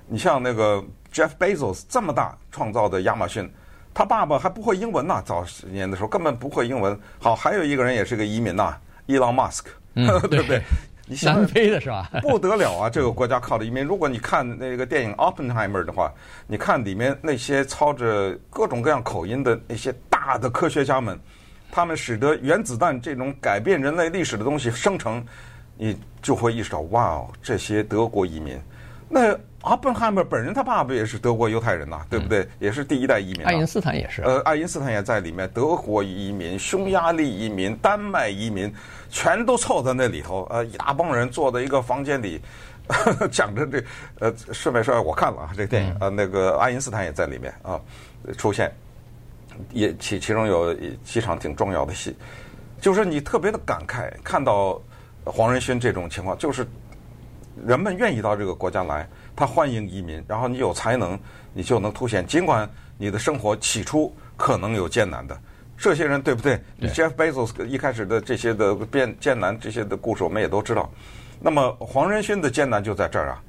[0.08, 3.48] 你像那个 Jeff Bezos 这么大创造的亚马逊，
[3.96, 7.00] 他爸爸还不会英文呐，早十年的时候根本不会英文。
[7.18, 9.62] 好，还有一个人也是个移民呐，Elon Musk，
[10.28, 10.62] 对不对？
[11.08, 12.10] 你想南非的是吧？
[12.20, 12.90] 不得了啊！
[12.90, 13.82] 这个国家靠的移民。
[13.82, 16.12] 如果你看那个电影《Oppenheimer》的话，
[16.46, 21.18] 你看里面那些操着各种各样口音的那些大的科学家们，
[21.70, 25.24] 他们使得原子弹这种改变人类历史的东西生成，
[25.78, 28.60] 你就会意识到，哇哦，这些德国移民。
[29.08, 32.46] 那阿本海默本人他爸爸也是德国犹太人呐，对不对？
[32.58, 33.44] 也是第一代移民。
[33.44, 34.22] 爱因斯坦也是。
[34.22, 38.72] 呃，爱因斯坦也在里面，德国移民、匈牙利移民、丹麦移民，
[39.08, 40.46] 全都凑在那里头。
[40.50, 42.40] 呃，一大帮人坐在一个房间里，
[43.30, 43.82] 讲着这。
[44.20, 47.80] 呃，顺便说，我看了啊，这个电影，呃，那个爱因斯坦也在里面啊
[48.36, 48.72] 出现，
[49.72, 52.16] 也其其中有几场挺重要的戏，
[52.80, 54.80] 就是你特别的感慨，看到
[55.24, 56.66] 黄仁勋这种情况，就是。
[57.64, 60.24] 人们愿意到这个国家来，他欢迎移民。
[60.26, 61.18] 然后你有才能，
[61.52, 62.26] 你就能凸显。
[62.26, 65.38] 尽管你的生活起初可能有艰难的，
[65.76, 66.60] 这些人对不对？
[66.80, 70.90] 对 Jeff Bezos 一开始的这些的变艰难这些的故事，我们也都知道。
[71.40, 73.42] 那么黄仁勋的艰难就在这儿啊！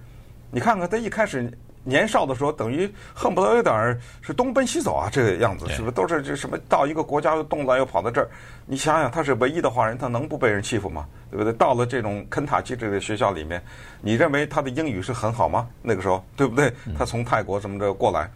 [0.51, 1.51] 你看看他一开始。
[1.87, 5.91] 年少的时候，等于恨不得有点是东奔西走啊，这个样子是不是？
[5.91, 8.29] 都是这什么到一个国家又动乱又跑到这儿？
[8.65, 11.05] 你想想，他是唯一的华人，他能不被人欺负吗？
[11.31, 11.53] 对不对？
[11.53, 13.63] 到了这种肯塔基这个学校里面，
[14.01, 15.65] 你认为他的英语是很好吗？
[15.81, 16.71] 那个时候，对不对？
[16.97, 18.29] 他从泰国什么的过来，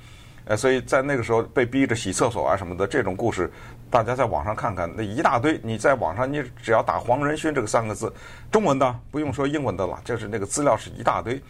[0.45, 3.51] 呃，所以在那个时候被逼着洗厕所啊什么的这种故事，
[3.89, 5.59] 大家在网上看看，那一大堆。
[5.61, 8.11] 你在网上，你只要打黄仁勋这个三个字，
[8.49, 11.41] 中文的不用说英文的了，就是那个资料是一大堆。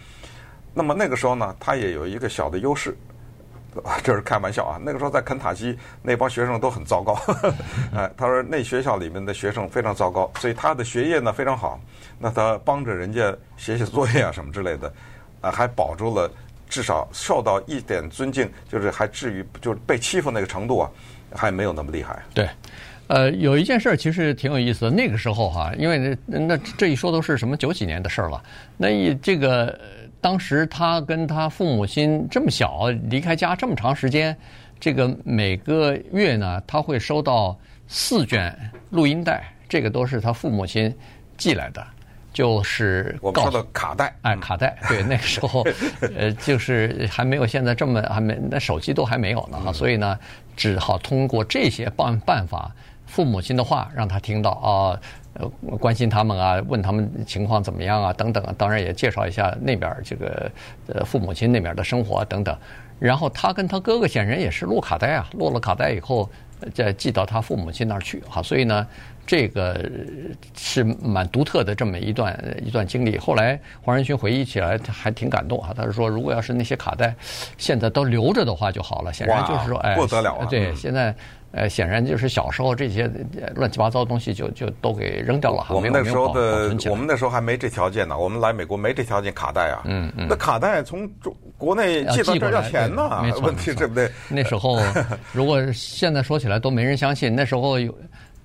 [0.73, 2.95] 那么那个时候呢，他也有一个小的优势，
[4.03, 4.79] 这是开玩笑啊。
[4.81, 7.19] 那个时候在肯塔基，那帮学生都很糟糕。
[7.95, 11.79] 哎，他说那学校里面的学生非常糟糕，所以他的学业呢非常好。
[12.19, 14.93] 那他帮着人家写写作业啊什么之类的，
[15.41, 16.29] 啊，还保住了
[16.69, 20.91] 至少受到一点尊敬，就是还至于就是被欺负那个程度啊，
[21.33, 22.21] 还没有那么厉害。
[22.33, 22.47] 对，
[23.07, 24.91] 呃，有一件事儿其实挺有意思的。
[24.91, 28.41] 那个时候哈、因为那那这一说都是什么九几年的事儿了。
[28.77, 29.77] 那一这个
[30.21, 34.37] 当时他跟他父母亲这么小，离开家这么长时间，
[34.79, 37.57] 这个每个月呢，他会收到
[37.87, 38.55] 四卷
[38.91, 40.95] 录音带，这个都是他父母亲
[41.35, 41.85] 寄来的。
[42.33, 45.67] 就是我们说的卡带，哎，卡带，对，那个时候，
[46.15, 50.17] 呃，就是还没有现在这么还没，那手机都还没有呢哈，所以呢，
[50.55, 52.73] 只好通过这些办办法，
[53.05, 54.99] 父母亲的话让他听到啊，呃，
[55.79, 60.51] 关心他们啊，问他们情况怎么样啊，等等啊，当然也介绍一下那边这个
[60.87, 62.55] 呃父母亲那边的生活等等，
[62.99, 66.29] 然后他跟他哥哥显然也是落卡带啊，落了卡带以后
[66.73, 68.87] 再寄到他父母亲那儿去哈，所以呢。
[69.23, 69.79] 这个
[70.57, 73.19] 是蛮独特的这么一段一段经历。
[73.19, 77.15] 后来黄仁勋回忆起来还挺感动啊，他是说，如果要是那些卡带
[77.55, 79.13] 现在都留着的话就好了。
[79.13, 80.45] 显然就是说，哎，不得了啊！
[80.49, 81.15] 对，现在
[81.51, 83.09] 呃，显然就是小时候这些
[83.55, 85.67] 乱七八糟的东西就就都给扔掉了。
[85.69, 94.09] 我们那时候的我们那时候还没这条件呢，我们来美国没这条件，卡带啊，嗯嗯，那卡带从中国内寄到这儿要钱呢，问题对不对？
[94.29, 94.79] 那时候
[95.33, 97.93] 如果现在说起来都没人相信，那时候有。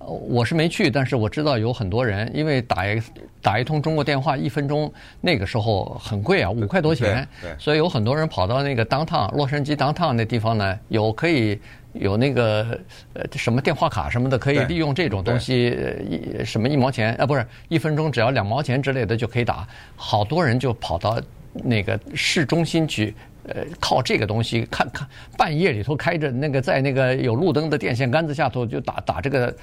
[0.07, 3.01] 我是没去，但是我知道有很多人，因为打一
[3.41, 7.27] 打一通中国电话一分钟，那个时候很贵啊，五块多钱，
[7.59, 11.59] 所以有很多人跑到那个 downtown 洛杉矶 downtown 那地方呢，有可以
[11.91, 12.79] 有那个
[13.13, 15.77] 呃什么电话卡什么的，可以利用这种东西，
[16.09, 19.67] 一什么一毛钱啊，不是一分钟只要两毛钱之类的就可以打，
[19.97, 23.13] 好多人就跑到那个市中心去。
[23.47, 25.07] 呃，靠这个东西看看，
[25.37, 29.55] 半夜里头开着那个在那个有路灯的电线杆子下头就打打这个，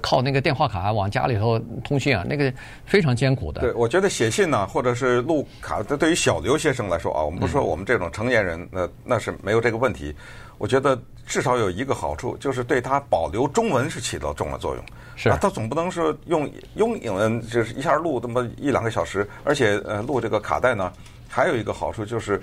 [0.00, 2.52] 靠那个电话卡往家里头通信啊，那个
[2.86, 3.60] 非常艰苦的。
[3.60, 10.14] 对，我觉得写信呢，或者是录卡，这对于小留学生来说啊，我们不说我们这种成年人，那那是没有这个问题。
[10.58, 14.84] 我觉得至少有一个好处，就是对他保留中文是起到重要作用。
[15.14, 20.90] 是啊，他总不能说用用英文就是一下录这么一两个小时，而且呃录这个卡带呢，
[21.28, 22.40] 还有一个好处就是。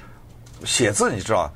[0.64, 1.52] 写字你知道，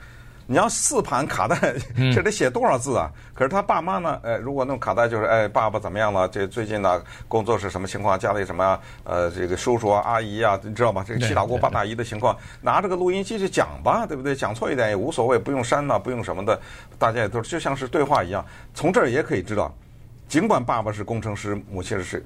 [0.45, 1.73] 你要四盘卡带，
[2.13, 3.11] 这得写多少字啊？
[3.33, 4.19] 可是他爸妈呢？
[4.23, 6.27] 呃，如果弄卡带，就是哎，爸爸怎么样了？
[6.29, 8.17] 这最近呢，工作是什么情况？
[8.17, 8.79] 家里什么？
[9.03, 11.03] 呃，这个叔叔啊、阿姨啊，你知道吗？
[11.05, 14.33] 这个七大姑八大姨的情况，拿这个录音机去讲吧，对不对？
[14.33, 16.59] 讲错一点也无所谓，不用删呐，不用什么的，
[16.97, 18.45] 大家也都就像是对话一样。
[18.73, 19.73] 从这儿也可以知道，
[20.29, 22.25] 尽管爸爸是工程师，母亲是，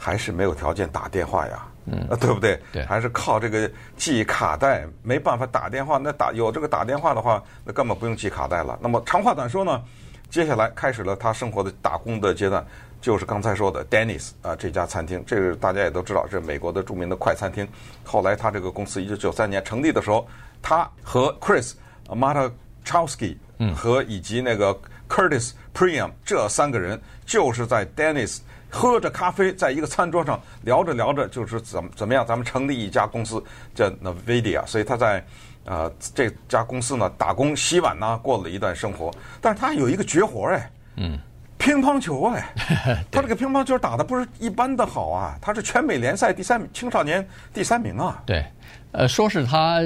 [0.00, 1.66] 还是没有条件打电话呀。
[1.86, 2.60] 嗯，对不对？
[2.72, 5.98] 对，还是靠这个记卡带，没办法打电话。
[5.98, 8.78] 那打有这个打电话的话，那根本不用记卡带了。
[8.80, 9.82] 那么长话短说呢，
[10.28, 12.64] 接下来开始了他生活的打工的阶段，
[13.00, 17.66] 就是刚才说的 Dennis 啊这家餐厅，这个大家也都知道，这是美国的著名的快餐厅。
[18.04, 20.28] 后来他这个公司一九九三年成立的时候，
[20.62, 21.72] 他和 Chris
[22.06, 23.36] Matachowski
[23.74, 28.40] 和以及那个 Curtis Priam 这三个人就是在 Denny's。
[28.70, 33.42] 喝着咖啡，在一个餐桌上聊着聊着，就是怎么怎么样，咱们成立一家公司
[33.74, 34.64] 叫 NVIDIA。
[34.66, 35.24] 所以他在
[35.64, 39.10] 呃这家公司呢打工洗碗呢，过了一段生活。
[39.40, 41.18] 但是他有一个绝活哎，嗯，
[41.58, 42.54] 乒乓球哎，
[43.10, 48.22] 他这个乒乓球打的不是一般的好啊，他是全美联赛第三青少年第三名啊。
[48.24, 48.44] 对，
[48.92, 49.80] 呃，说是他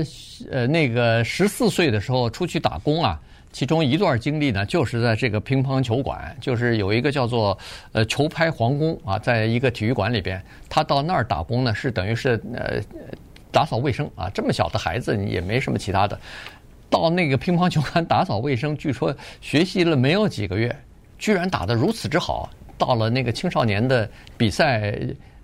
[0.51, 3.19] 呃那个十四岁的时候出去打工啊。
[3.55, 7.57] 其中一段经历呢，就是在这个乒乓球馆，就是有一个叫做
[7.93, 12.81] 呃球拍皇宫啊，在一个体育馆里边，他到那儿打工呢，是等于是呃
[13.53, 14.29] 打扫卫生啊。
[14.35, 16.19] 这么小的孩子也没什么其他的，
[16.91, 20.77] 到那个乒乓球馆打扫卫生，据说学习了没有几个月，
[21.17, 24.93] 居然打得如此之好，到了那个青少年的比赛，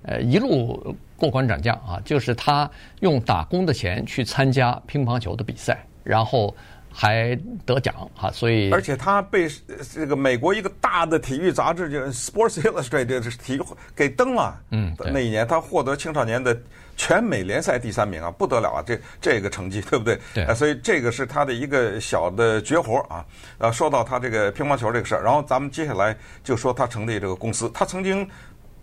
[0.02, 2.68] 呃一路过关斩将啊，就是他
[3.02, 6.52] 用打工的钱去参加乒乓球的比赛，然后。
[6.92, 9.48] 还得奖哈，所以而且他被
[9.94, 13.62] 这个美国一个大的体育杂志就 Sports Illustrated 这个体育
[13.94, 14.60] 给登了。
[14.70, 16.56] 嗯，那一年他获得青少年的
[16.96, 18.82] 全美联赛第三名啊，不得了啊！
[18.84, 20.18] 这这个成绩 对不对？
[20.34, 20.54] 对。
[20.54, 23.24] 所以这个是他的一个小的绝活啊。
[23.58, 27.70] 呃，说到他这个乒乓球这个事儿，然后咱们接下来就说他成立这个公司。
[27.72, 28.28] 他曾经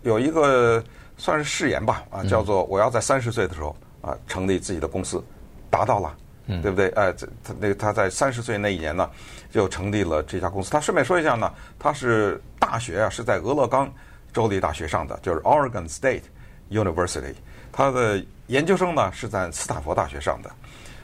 [0.02, 0.82] 有一个
[1.16, 5.22] 算是誓言吧啊，叫做我要在三十岁的时候啊成立自己的公司，
[5.70, 6.16] 达到了。
[6.62, 6.88] 对不对？
[6.96, 9.08] 哎，这他那个他在三十岁那一年呢，
[9.50, 10.70] 就成立了这家公司。
[10.70, 13.92] 他顺便说一下呢，他是大学啊是在俄勒冈
[14.32, 16.22] 州立大学上的，就是 Oregon State
[16.70, 17.34] University。
[17.70, 20.50] 他的研究生呢是在斯坦福大学上的。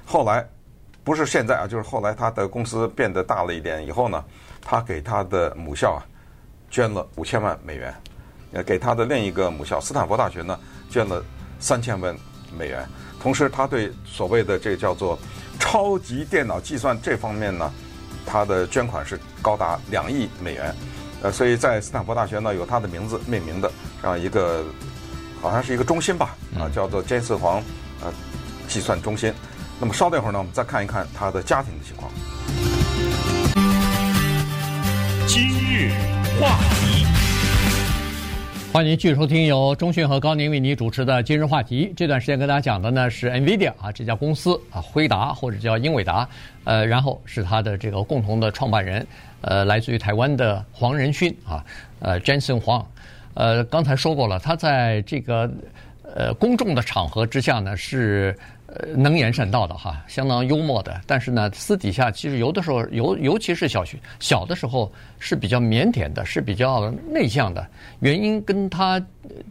[0.06, 0.46] 后来
[1.04, 4.24] 不是现在啊，就是后来他的公司变得大了一点以后呢，
[4.62, 6.00] 他给他的母校啊
[6.70, 7.94] 捐了五千万美元，
[8.52, 11.22] 呃，给他的另一个母校斯坦福大学呢捐了
[11.60, 12.16] 三千万
[12.58, 12.86] 美元。
[13.20, 15.18] 同时，他对所谓的这个叫做
[15.58, 17.72] 超级电脑计算这方面呢，
[18.26, 20.74] 他的捐款是高达两亿美元。
[21.22, 24.62] 呃，所以在斯坦福大学呢有他的名字命名的这样一个，
[25.40, 27.62] 好像是一个中心吧，啊，叫做詹森黄
[28.02, 28.12] 呃
[28.68, 29.32] 计算中心。
[29.80, 32.10] 那么稍等一会儿呢，我们再看一看他的家庭的情况。
[35.26, 35.90] 今日
[36.38, 36.93] 话题。
[38.74, 41.92] 欢迎继续收听由中讯和高宁为您主持的今日话题。
[41.96, 46.28] 这段时间跟大家讲的呢是 NVIDIA 啊这家公司啊，辉达或者叫英伟达，
[46.64, 49.06] 呃，然后是它的这个共同的创办人，
[49.42, 51.64] 呃，来自于台湾的黄仁勋啊，
[52.00, 52.84] 呃，Jensen Huang，
[53.34, 55.48] 呃，刚才说过了，他在这个
[56.12, 58.36] 呃公众的场合之下呢是。
[58.96, 61.00] 能言善道的哈，相当幽默的。
[61.06, 67.66] 但是呢，私底下其实有的时候，尤尤其是小学小的时候是比较腼腆的，是比较内向的。
[68.00, 69.00] 原因跟他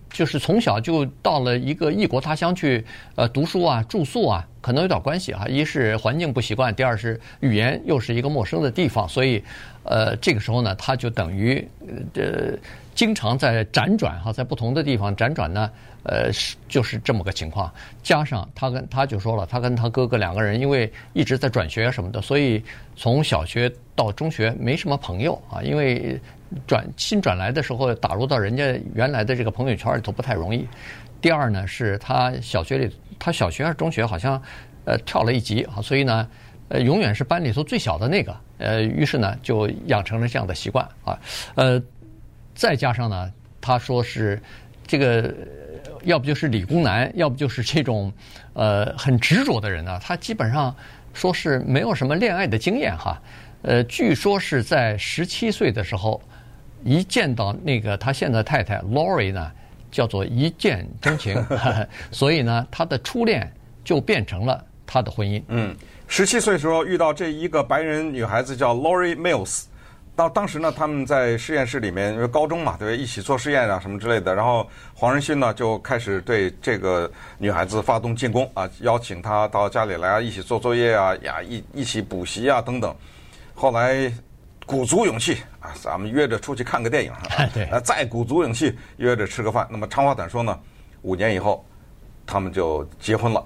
[0.10, 5.46] 就是从小就到了一个异国他乡去呃读书啊、住宿啊，可能有点关系啊。
[5.48, 9.44] 一是环境不习惯，第二是语言又是一个陌生的地方，所以
[9.84, 11.66] 呃这个时候呢，他就等于
[12.14, 12.58] 呃
[12.94, 15.70] 经常在辗转哈，在不同的地方辗转呢。
[16.06, 22.62] 呃，是就是这么个情况，加上他跟他就说了，他跟他哥哥两个人因为一直在转学什么的，所以
[22.94, 26.20] 从小学到中学没什么朋友啊，因为
[26.68, 30.68] 转新转来的时候打入到人家原来的这个朋友圈里头不太容易。
[31.22, 34.34] 第二呢，是他小学里，他小学还是中学好像
[34.84, 36.28] 呃跳了一级啊，所以呢，
[36.68, 41.18] 呃永远是班里头最小的那个，呃，于是呢就养成了这样的习惯啊，
[41.56, 41.82] 呃，
[42.54, 44.42] 再加上呢，他说是
[44.86, 45.34] 这个。
[46.04, 48.12] 要不就是理工男，要不就是这种，
[48.52, 49.98] 呃，很执着的人呢。
[50.04, 50.76] 他基本上
[51.14, 53.18] 说是没有什么恋爱的经验哈。
[53.62, 56.22] 呃，据说是在十七岁的时候，
[56.84, 59.50] 一见到那个他现在的太太 Lori 呢，
[59.90, 61.42] 叫做一见钟情，
[62.12, 63.50] 所以呢，他的初恋
[63.82, 65.42] 就变成了他的婚姻。
[65.48, 65.74] 嗯，
[66.10, 69.68] 十七岁时候遇到这一个白人女孩子叫 Lori Mills。
[70.16, 74.36] 到当时呢，他们在实验室里面，因为高中嘛，对，一起做实验啊什么之类的。
[74.36, 82.96] 然后黄仁勋呢就开始对这个女孩子发动进攻啊，邀请她到家里来啊，一起做作业啊，呀，一一起补习啊等等。
[83.56, 84.14] 后来
[84.68, 89.68] 鼓足勇气啊，咱们约着出去看个电影啊， 对，再鼓足勇气约着吃个饭。
[89.72, 90.60] 那么长话短说呢，
[91.02, 91.66] 五年以后
[92.28, 93.44] 他们就结婚了。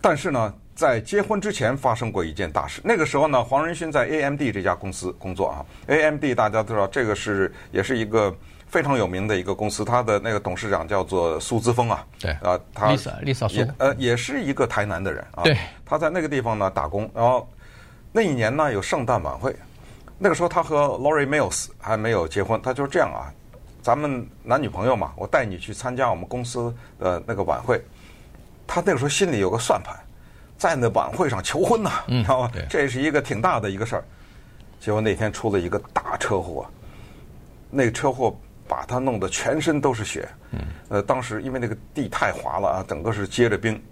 [0.00, 0.52] 但是呢。
[0.74, 2.80] 在结婚之前发生过一件大事。
[2.84, 5.64] 那个时候呢，黄仁勋在 AMD 这家公司工作啊。
[5.86, 8.34] AMD 大家都知道，这个是也是一个
[8.68, 9.84] 非常有名的一个公司。
[9.84, 12.06] 他的那个董事长叫做苏姿丰啊。
[12.18, 12.30] 对。
[12.42, 13.10] 啊，他苏。
[13.78, 15.42] 呃，也是一个台南的人啊。
[15.44, 15.56] 对。
[15.84, 17.46] 他在那个地方呢打工，然后
[18.10, 19.54] 那一年呢有圣诞晚会。
[20.18, 23.28] 那个时候他和 Lori Mills 还没有结婚，他就是这样啊，
[23.82, 27.82] 咱们男女朋友嘛，我带你去参加我们公司的那个晚会。
[28.66, 29.94] 他那个时候心里有个算盘。
[30.62, 32.50] 在那晚会上求婚呐，你知道吗？
[32.70, 34.04] 这是一个挺大的一个事儿。
[34.78, 36.64] 结果那天出了一个大车祸，
[37.68, 38.32] 那个车祸
[38.68, 40.28] 把他弄得全身都是血。
[40.88, 43.82] 呃，当时因为那个地太滑了啊，整个是结着冰。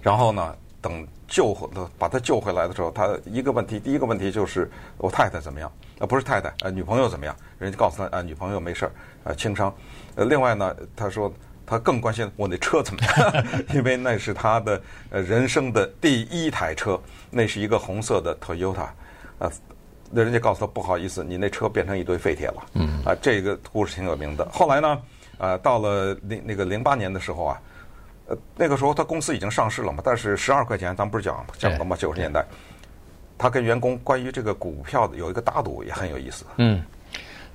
[0.00, 1.68] 然后呢，等救回
[1.98, 5.70] 把他救回来的时候，他一个问题，第一个问题就是我太太怎么样？
[5.98, 7.36] 呃，不是太太，呃，女朋友怎么样？
[7.58, 8.92] 人家告诉他，啊，女朋友没事儿，
[9.24, 9.70] 呃，轻伤。
[10.14, 11.30] 呃，另外呢，他说。
[11.70, 18.88] 他更关心我那车怎么样， 因为那是他的呃人生的第一台车，那是一个红色的 Toyota，
[19.38, 19.48] 呃，
[20.10, 22.66] 那人家告诉他不好意思，你那车变成一堆废铁了。
[22.74, 24.44] 嗯，啊，这个故事挺有名的。
[24.50, 25.00] 后来呢，
[25.38, 27.62] 呃，到了零那个零八年的时候啊，
[28.26, 31.96] 呃，那个时候他公司已经上市了嘛，但是十二块钱，咱们不是讲讲了吗？
[31.96, 32.44] 九十年代，
[33.38, 36.44] 他跟员工关于这个股票的有一个打赌，也很有意思。
[36.56, 36.82] 嗯，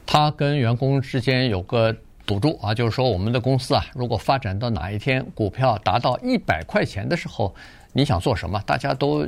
[0.06, 1.94] 他跟员工之间有个。
[2.26, 7.54] 赌注啊，就是说我们的公司啊，如果发展到哪一天股票达到一百块钱的时候，
[7.94, 8.62] 你想做什么？
[8.66, 9.26] 大家都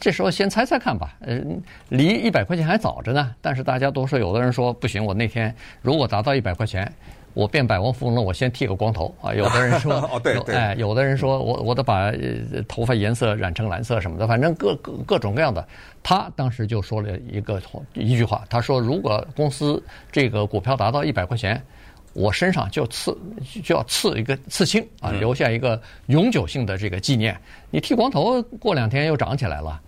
[0.00, 1.14] 这时候先猜猜看吧。
[1.20, 3.34] 嗯，离一百块钱还早着呢。
[3.40, 6.90] 但是大家都说，有的人说不行，我那天如果达到一百块钱，
[7.32, 9.32] 我变百万富翁了，我先剃个光头啊。
[9.32, 12.12] 有的人说， 哦对对，哎，有的人说我我得把
[12.66, 15.66] 头发颜色染成蓝色什么的，反正各各各种各样的。
[16.02, 17.62] 他当时就说了一个
[17.94, 21.62] 一句话，他说如果公司这个股票达到一百块钱。
[22.16, 23.16] 我身上就刺
[23.62, 27.38] 就要刺一个刺青啊，留下一个永久性的这个纪念。
[27.70, 29.78] 你剃光头过两天又长起来了，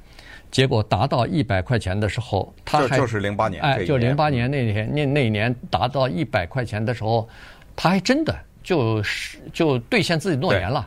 [0.50, 7.26] 结果达到一百块钱的时候，他还就是零八年，哎，就零八年那天那那一年达到一百块钱的时候，
[7.74, 10.86] 他还真的就是就兑现自己诺言了。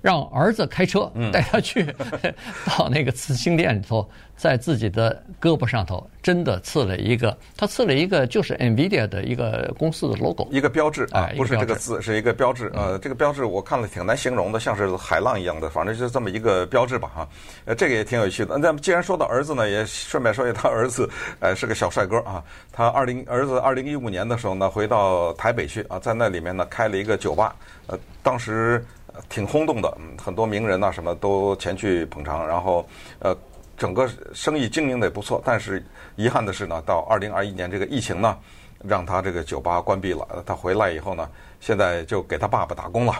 [0.00, 1.84] 让儿子开车带他去
[2.66, 12.70] 到那个刺青店里头，在自己的胳膊上头真的刺了一个，他刺了一个就是 NVIDIA 的一个公司的 logo，一个标志啊，哎不是这个字，是一个标志。
[12.74, 17.28] 呃，这个标志我看了挺难形容的，像是海浪一样的，反正就是这么一个标志吧哈。
[17.66, 18.56] 呃，这个也挺有趣的。
[18.56, 21.08] 那么既然说到儿子呢，也顺便说一下，他 儿子
[21.40, 22.42] 呃是个小帅哥啊。
[22.72, 27.54] 他二零儿子二零一五年的时候呢，回到台北去啊，在那里面呢开了一个酒吧，
[27.86, 28.82] 呃，当时。
[29.28, 32.86] 挺轰动的，嗯，很多名人呐什么都前去捧场，然后
[33.18, 33.36] 呃，
[33.76, 35.42] 整个生意经营的也不错。
[35.44, 35.84] 但是
[36.16, 38.36] 遗憾的是呢，到二零二一年这个疫情呢，
[38.82, 40.42] 让他这个酒吧关闭了。
[40.46, 41.28] 他回来以后呢，
[41.60, 43.14] 现在就给他爸爸打工了。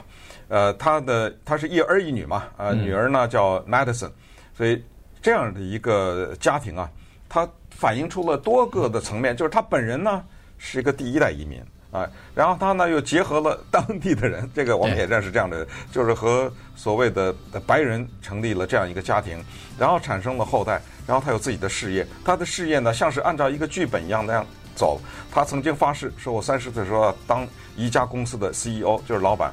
[0.48, 4.10] 呃，他的他是一儿一女嘛，呃，女儿呢叫 Madison，
[4.56, 4.82] 所以
[5.22, 6.90] 这样的一个家庭啊，
[7.28, 10.24] 他反映出了多个的层面，就是他本人呢
[10.58, 11.62] 是一个第一代移民。
[11.90, 17.34] 啊，然后他呢又结合了当地的人，这个我们也认识这样的人，就是和所谓的
[17.66, 19.44] 白人成立了这样一个家庭，
[19.78, 25.00] 然后产生了后代，然后他有自己的事业，他的事业呢像是按照一个剧本一样那样走。
[25.32, 29.52] 他曾经发誓说，我三十岁的时候要当一家公司的 CEO，就是老板，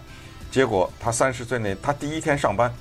[0.51, 2.71] 结果他三十岁那他第一天上班。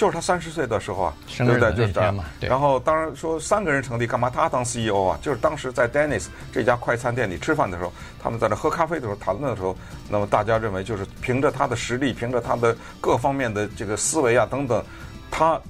[0.00, 1.70] 就是他三十岁的时候啊，对不对？
[1.74, 2.24] 就是这样嘛。
[2.40, 5.18] 然后当然说三个人成立，干嘛他当 CEO 啊？
[5.20, 9.76] 就是当时在 Dennis 这家快餐店里吃饭的时候，他们在那喝咖啡的时候谈论的时候，
[10.08, 14.82] 那么大家认为就是凭着他的实力，凭着他的各方面的这个思维啊等等，
[15.30, 15.60] 他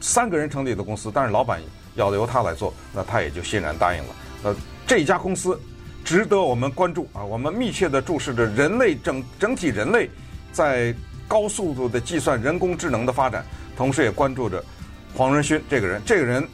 [0.00, 1.60] 三个人成立的公司，但是老板
[1.96, 4.14] 要由他来做，那他也就欣然答应了。
[4.44, 4.54] 呃，
[4.86, 5.60] 这家公司
[6.04, 7.24] 值得我们关注啊！
[7.24, 10.08] 我们密切的注视着人类整整体人类
[10.52, 10.94] 在
[11.26, 13.44] 高速度的计算人工智能的发展。
[13.82, 14.64] 同时也关注着
[15.12, 16.46] 黄仁勋这个人，这个人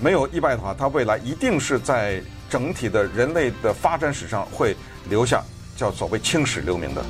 [0.00, 4.76] 没有意外的话，他未来一定是在整体的人类的发展史上会
[5.08, 5.44] 留下
[5.76, 7.04] 叫所谓青史留名的。